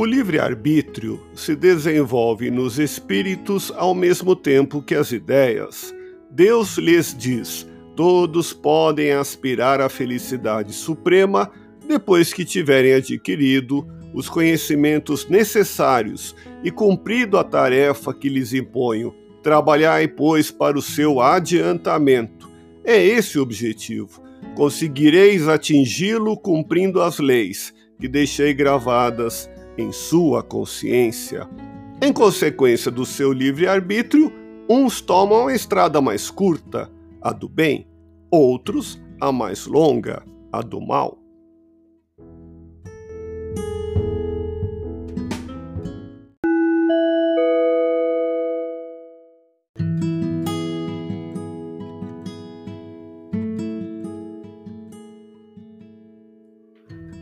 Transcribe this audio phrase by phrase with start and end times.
[0.00, 5.92] O livre-arbítrio se desenvolve nos espíritos ao mesmo tempo que as ideias.
[6.30, 7.66] Deus lhes diz:
[7.96, 11.50] todos podem aspirar à felicidade suprema
[11.84, 19.12] depois que tiverem adquirido os conhecimentos necessários e cumprido a tarefa que lhes imponho.
[19.42, 22.48] Trabalhai, pois, para o seu adiantamento.
[22.84, 24.22] É esse o objetivo.
[24.54, 31.48] Conseguireis atingi-lo cumprindo as leis que deixei gravadas em sua consciência.
[32.02, 34.32] Em consequência do seu livre-arbítrio,
[34.68, 36.90] uns tomam a estrada mais curta,
[37.22, 37.86] a do bem,
[38.30, 41.18] outros a mais longa, a do mal.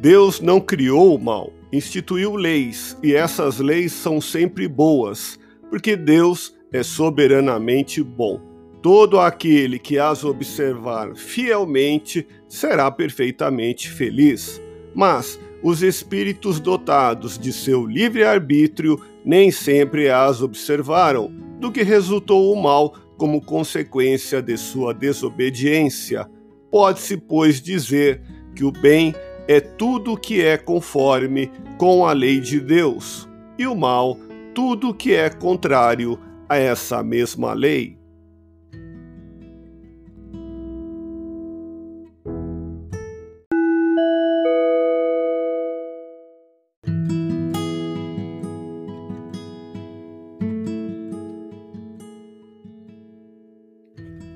[0.00, 6.56] Deus não criou o mal, instituiu leis, e essas leis são sempre boas, porque Deus
[6.72, 8.40] é soberanamente bom.
[8.80, 14.58] Todo aquele que as observar fielmente será perfeitamente feliz.
[14.94, 22.62] Mas os espíritos dotados de seu livre-arbítrio nem sempre as observaram, do que resultou o
[22.62, 26.26] mal como consequência de sua desobediência.
[26.70, 28.22] Pode-se, pois, dizer
[28.54, 29.14] que o bem
[29.50, 33.28] é tudo que é conforme com a lei de Deus,
[33.58, 34.16] e o mal,
[34.54, 36.16] tudo que é contrário
[36.48, 37.98] a essa mesma lei.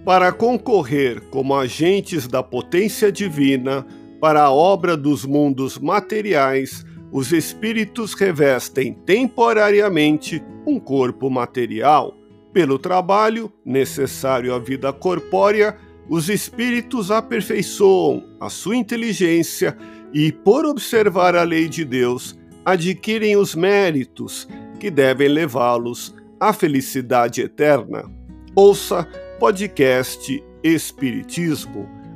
[0.04, 3.86] Para concorrer como agentes da potência divina,
[4.24, 12.16] para a obra dos mundos materiais, os espíritos revestem temporariamente um corpo material.
[12.50, 15.76] Pelo trabalho necessário à vida corpórea,
[16.08, 19.76] os espíritos aperfeiçoam a sua inteligência
[20.10, 24.48] e, por observar a lei de Deus, adquirem os méritos
[24.80, 28.10] que devem levá-los à felicidade eterna.
[28.56, 29.06] Ouça
[29.38, 32.03] podcast Espiritismo